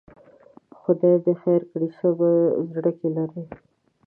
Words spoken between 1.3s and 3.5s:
خیر کړي، څه په زړه کې لري؟